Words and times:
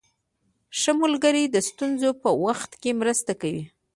ښه 0.79 0.91
ملګری 1.01 1.43
د 1.49 1.55
ستونزو 1.69 2.09
په 2.23 2.29
وخت 2.43 2.71
کې 2.81 2.91
مرسته 3.01 3.31
کوي. 3.41 3.63